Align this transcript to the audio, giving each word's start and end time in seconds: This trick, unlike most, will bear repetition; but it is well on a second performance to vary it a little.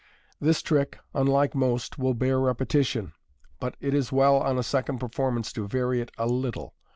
This 0.39 0.63
trick, 0.63 0.97
unlike 1.13 1.53
most, 1.53 1.99
will 1.99 2.15
bear 2.15 2.39
repetition; 2.39 3.13
but 3.59 3.77
it 3.79 3.93
is 3.93 4.11
well 4.11 4.37
on 4.37 4.57
a 4.57 4.63
second 4.63 4.97
performance 4.97 5.53
to 5.53 5.67
vary 5.67 6.01
it 6.01 6.09
a 6.17 6.25
little. 6.25 6.73